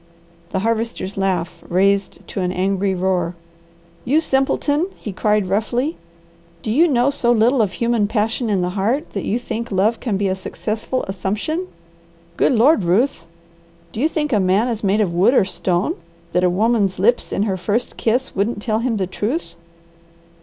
[0.49, 3.35] The Harvester's laugh raised to an angry roar.
[4.03, 5.95] "You simpleton!" he cried roughly.
[6.63, 9.99] "Do you know so little of human passion in the heart that you think love
[9.99, 11.67] can be a successful assumption?
[12.35, 13.25] Good Lord, Ruth!
[13.91, 15.93] Do you think a man is made of wood or stone,
[16.33, 19.53] that a woman's lips in her first kiss wouldn't tell him the truth?